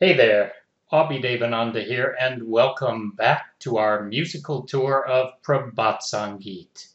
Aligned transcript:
Hey 0.00 0.16
there, 0.16 0.54
Abhi 0.92 1.22
Devananda 1.22 1.86
here, 1.86 2.16
and 2.20 2.48
welcome 2.48 3.12
back 3.12 3.56
to 3.60 3.76
our 3.76 4.02
musical 4.02 4.64
tour 4.64 5.06
of 5.06 5.40
Prabhat 5.42 6.00
Sangeet. 6.00 6.88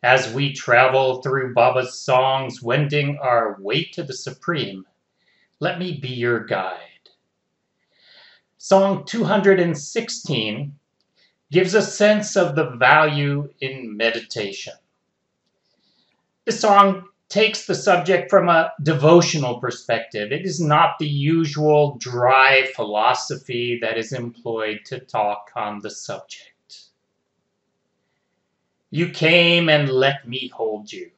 As 0.00 0.32
we 0.32 0.52
travel 0.52 1.20
through 1.22 1.54
Baba's 1.54 1.98
songs, 1.98 2.62
wending 2.62 3.18
our 3.20 3.56
way 3.58 3.82
to 3.94 4.04
the 4.04 4.14
Supreme, 4.14 4.86
let 5.58 5.80
me 5.80 5.98
be 6.00 6.10
your 6.10 6.44
guide. 6.44 7.10
Song 8.58 9.04
216 9.04 10.78
gives 11.50 11.74
a 11.74 11.82
sense 11.82 12.36
of 12.36 12.54
the 12.54 12.70
value 12.76 13.48
in 13.60 13.96
meditation. 13.96 14.74
The 16.44 16.52
song 16.52 17.08
takes 17.36 17.66
the 17.66 17.74
subject 17.74 18.30
from 18.30 18.48
a 18.48 18.72
devotional 18.82 19.60
perspective. 19.60 20.32
It 20.32 20.46
is 20.46 20.58
not 20.58 20.98
the 20.98 21.06
usual 21.06 21.98
dry 22.00 22.66
philosophy 22.74 23.78
that 23.82 23.98
is 23.98 24.14
employed 24.14 24.80
to 24.86 25.00
talk 25.00 25.50
on 25.54 25.80
the 25.80 25.90
subject. 25.90 26.84
You 28.88 29.10
came 29.10 29.68
and 29.68 29.90
let 29.90 30.26
me 30.26 30.48
hold 30.48 30.90
you. 30.90 31.10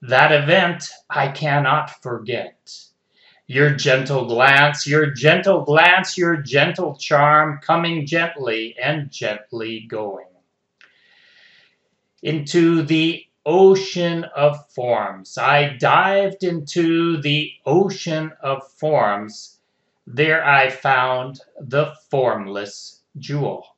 That 0.00 0.30
event 0.30 0.88
I 1.10 1.26
cannot 1.26 1.90
forget. 2.04 2.72
Your 3.48 3.70
gentle 3.70 4.26
glance, 4.26 4.86
your 4.86 5.10
gentle 5.10 5.64
glance, 5.64 6.16
your 6.16 6.36
gentle 6.36 6.94
charm, 6.94 7.58
coming 7.60 8.06
gently 8.06 8.76
and 8.80 9.10
gently 9.10 9.86
going 9.88 10.26
into 12.22 12.82
the 12.82 13.26
ocean 13.44 14.24
of 14.36 14.70
forms. 14.70 15.36
I 15.36 15.76
dived 15.76 16.44
into 16.44 17.20
the 17.20 17.52
ocean 17.66 18.32
of 18.40 18.70
forms. 18.72 19.58
There 20.06 20.44
I 20.44 20.70
found 20.70 21.40
the 21.60 21.94
formless 22.10 23.02
jewel. 23.18 23.76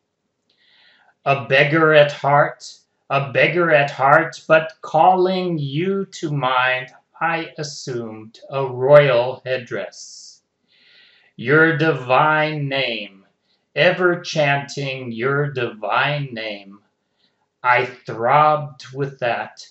A 1.25 1.47
beggar 1.47 1.95
at 1.95 2.13
heart, 2.13 2.79
a 3.09 3.33
beggar 3.33 3.71
at 3.71 3.91
heart, 3.91 4.43
but 4.47 4.73
calling 4.83 5.59
you 5.59 6.07
to 6.07 6.31
mind, 6.31 6.89
I 7.21 7.53
assumed 7.57 8.41
a 8.51 8.67
royal 8.67 9.41
headdress. 9.47 10.43
Your 11.37 11.77
divine 11.79 12.69
name, 12.69 13.25
ever 13.75 14.21
chanting 14.21 15.13
your 15.13 15.51
divine 15.51 16.35
name, 16.35 16.81
I 17.65 17.87
throbbed 17.87 18.93
with 18.93 19.21
that 19.21 19.67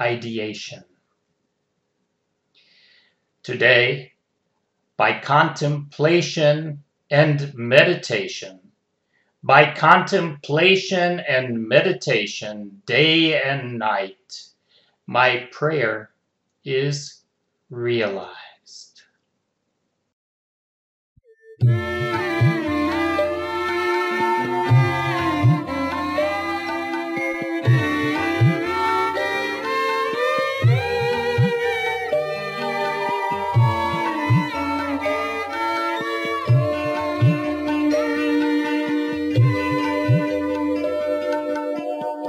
ideation. 0.00 0.84
Today, 3.42 4.12
by 4.96 5.18
contemplation 5.18 6.84
and 7.10 7.52
meditation, 7.54 8.60
by 9.42 9.74
contemplation 9.74 11.18
and 11.18 11.66
meditation, 11.66 12.80
day 12.86 13.42
and 13.42 13.76
night, 13.76 14.44
my 15.08 15.48
prayer 15.50 16.10
is 16.64 17.24
realized. 17.70 19.02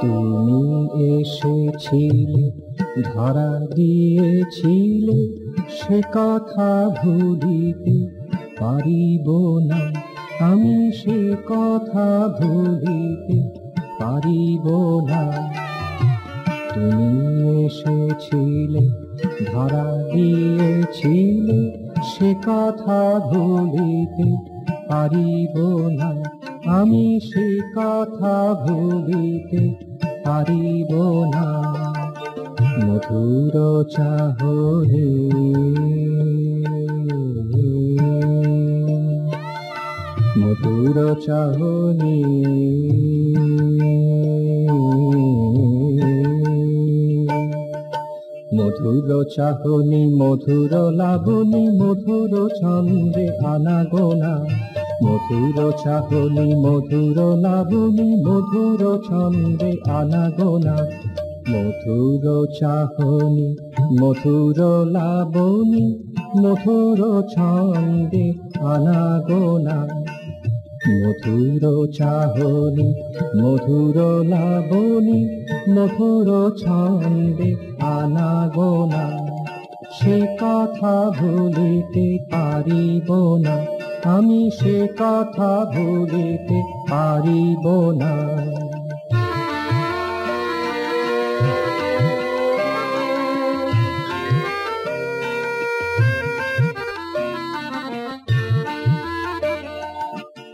তুমি 0.03 0.63
এসেছিলে, 1.19 2.51
ধরা 3.13 3.51
দিয়েছিলে, 3.75 5.19
সে 5.69 6.01
কথা 6.13 6.89
ভুলিতে 6.89 7.97
পারিব 8.59 9.28
না। 9.66 9.81
আমি 10.45 10.91
সে 10.91 11.35
কথা 11.47 12.07
ভুলিতে 12.39 13.39
পারিব 14.00 14.66
না। 15.09 15.23
তুমি 16.73 17.11
এসেছিলে, 17.66 18.83
ধরা 19.53 19.88
দিয়েছিলে, 20.13 21.59
সে 22.03 22.35
কথা 22.47 23.19
ভুলিতে 23.19 24.29
পারিব 24.89 25.55
না। 25.89 26.42
আমি 26.68 27.19
সে 27.19 27.59
কথা 27.75 28.53
ভুলিতে 28.53 29.63
পারিব 30.25 30.91
না। 31.34 31.47
মধুর 32.85 33.56
চাহরে 33.90 35.09
মধুর 40.40 40.97
চাহনি 41.25 42.18
মধুর 48.56 49.25
চাহনি, 49.35 50.06
মধুর 50.16 50.72
লাবণী, 50.91 51.63
মধুর 51.79 52.50
ছন্দে 52.59 53.28
আনাগোনা। 53.46 54.34
মধুর 55.03 55.74
চাহনি 55.84 56.56
মধুর 56.56 57.18
লাবণী, 57.38 58.09
মধুর 58.25 58.81
ছন্দে 59.08 59.72
আনাগোনা। 59.91 60.75
মধুর 61.50 62.47
চাহনি 62.59 63.56
মধুর 64.02 64.59
লাবণী, 64.91 65.86
মধুর 66.38 67.24
ছন্দে 67.36 68.34
আনাগোনা। 68.62 69.78
মধুর 71.02 71.64
চাহনি 71.94 72.90
মধুর 73.41 73.97
লাবণী, 74.24 75.22
মধুর 75.70 76.58
ছন্দে 76.58 77.56
আনাগোনা। 77.80 79.03
সে 79.91 80.28
কথা 80.41 81.12
ভুলিতে 81.20 82.18
পারিব 82.31 83.38
না। 83.38 83.82
আমি 84.06 84.41
সে 84.59 84.78
কথা 85.00 85.52
ভুলিতে 85.74 86.59
পারিব 86.90 87.66
না। 88.02 88.14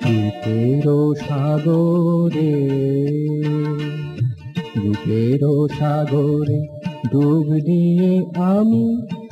রূপের 0.06 0.86
সাগরে 1.26 2.54
রূপের 4.78 5.42
সাগরে 5.80 6.60
ডুব 7.12 7.48
দিয়ে 7.68 8.12
আমি 8.52 8.86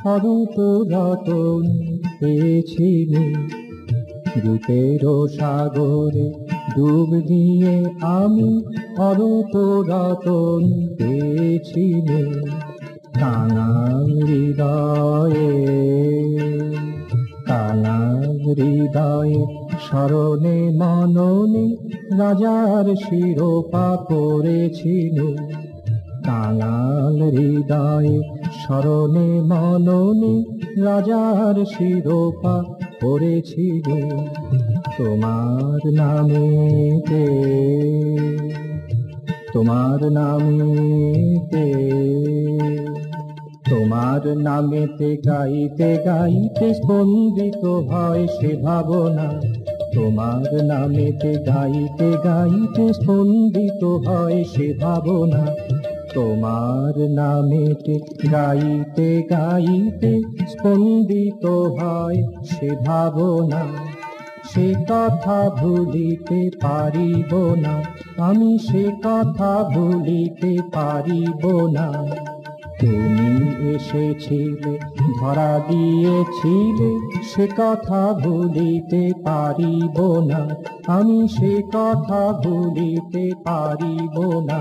অরূপ 0.04 0.54
রতন 0.92 1.62
পেয়েছিলি 2.18 3.26
রূপের 4.44 5.02
সাগরে 5.38 6.26
ডুব 6.76 7.10
দিয়ে 7.28 7.74
আমি 8.16 8.50
অরূপ 8.98 9.52
রতন 9.90 10.62
পেয়েছিলি 10.96 12.22
কাঙাল 13.20 14.08
হৃদয়ে। 14.28 15.52
কাঙাল 17.46 18.22
হৃদয়ে 18.58 19.40
স্মরণে 19.84 20.58
মননে 20.80 21.66
রাজার 22.18 22.86
শিরোপা 22.96 23.88
পড়েছিল 24.08 25.18
কাঙাল 26.24 27.18
হৃদয়ে 27.36 28.16
স্মরণে 28.60 29.28
মননে 29.50 30.34
রাজার 30.82 31.56
শিরোপা 31.64 32.56
পড়েছিল 33.02 34.16
তোমার 34.98 35.92
নামেতে। 35.92 37.26
তোমার 39.52 40.12
নামেতে। 40.12 41.74
তোমার 43.70 44.38
নামেতে 44.38 45.16
গাইতে 45.26 45.98
গাইতে 46.06 46.74
স্পন্দিত 46.74 47.64
হয় 47.64 48.26
সে 48.26 48.56
ভাবনা। 48.56 49.40
তোমার 49.94 50.64
নামেতে 50.64 51.34
গাইতে 51.34 52.12
গাইতে 52.24 52.92
স্পন্দিত 52.92 53.84
হয় 53.84 54.44
সে 54.44 54.74
ভাবনা। 54.80 55.46
তোমার 56.18 57.10
নামেতে 57.10 57.96
গাইতে 58.32 59.22
গাইতে 59.30 60.22
স্পন্দিত 60.48 61.46
হয় 61.46 62.18
সে 62.44 62.70
ভাবনা, 62.86 63.62
সে 64.54 64.74
কথা 64.90 65.50
ভুলিতে 65.50 66.50
পারিব 66.62 67.54
না। 67.54 67.82
আমি 68.22 68.58
সে 68.58 68.84
কথা 69.04 69.52
ভুলিতে 69.74 70.58
পারিব 70.74 71.66
না। 71.66 71.88
তুমি 72.80 73.30
এসেছিলে, 73.74 74.78
ধরা 75.20 75.60
দিয়েছিলে, 75.68 76.90
সে 77.22 77.46
কথা 77.58 78.02
ভুলিতে 78.24 79.12
পারিব 79.24 80.18
না। 80.20 80.42
আমি 80.86 81.28
সে 81.28 81.62
কথা 81.74 82.22
ভুলিতে 82.44 83.30
পারিব 83.44 84.16
না। 84.40 84.60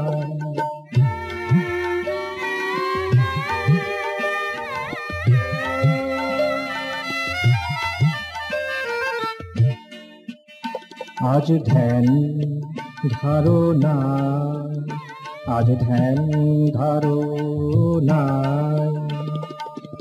আজ 11.22 11.48
ধ্যান 11.66 12.06
ধারণা, 13.12 13.96
আজ 15.48 15.66
ধ্যান 15.80 16.18
ধারণা। 16.74 18.22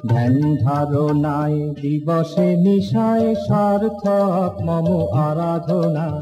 ধ্যান 0.09 0.57
ধারণায় 0.65 1.75
দিবসে 1.83 2.57
নিশায় 2.57 3.35
সার্থক, 3.35 4.63
মম 4.63 4.89
আরাধনা। 5.13 6.21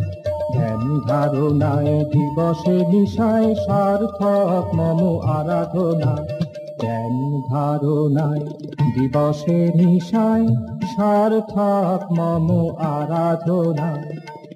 ধ্যান 0.55 1.01
ধারণায় 1.09 2.05
দিবসে 2.05 2.87
নিশায় 2.89 3.55
সার্থক, 3.55 4.75
মম 4.75 5.19
আরাধনা। 5.19 6.17
ধ্যান 6.81 7.15
ধারণায় 7.51 8.45
দিবসে 8.95 9.73
নিশায় 9.75 10.47
সার্থক, 10.97 12.13
মম 12.13 12.69
আরাধনা। 12.79 13.97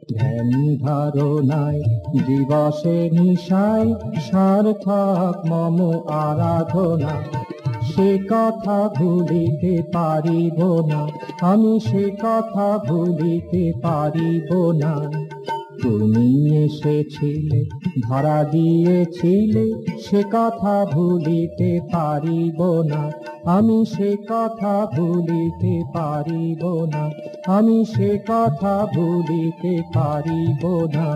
ধ্যান 0.09 0.51
ধারণায়, 0.77 1.83
দিবসে 2.27 2.99
নিশায়, 3.13 3.89
সার্থক 4.21 5.37
মম 5.47 5.79
আরাধনা 6.25 7.15
সে 7.91 8.11
কথা 8.31 8.79
ভুলিতে 8.97 9.75
পারিব 9.95 10.59
না, 10.91 11.01
আমি 11.43 11.75
সে 11.81 12.05
কথা 12.25 12.69
ভুলিতে 12.79 13.65
পারিব 13.83 14.51
না। 14.73 14.95
তুমি 15.83 16.29
এসেছিলে, 16.65 17.61
ধরা 18.09 18.39
দিয়েছিলে, 18.45 19.67
সে 20.01 20.21
কথা 20.35 20.77
ভুলিতে 20.93 21.71
পারিব 21.93 22.61
না 22.83 23.03
আমি 23.49 23.85
সে 23.85 24.17
কথা 24.31 24.87
ভুলিতে 24.87 25.85
পারিব 25.93 26.63
না। 26.85 27.11
আমি 27.47 27.85
সে 27.85 28.19
কথা 28.29 28.87
ভুলিতে 28.95 29.83
পারিব 29.95 30.63
না। 30.95 31.09